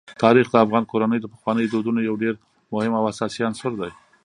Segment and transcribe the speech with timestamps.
[0.23, 2.33] تاریخ د افغان کورنیو د پخوانیو دودونو یو ډېر
[2.73, 3.91] مهم او اساسي عنصر دی.